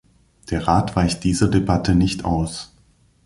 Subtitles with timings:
[0.49, 2.73] Der Rat weicht dieser Debatte nicht aus.